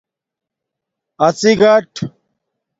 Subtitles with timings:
[1.25, 1.91] اڎݵ گاٹ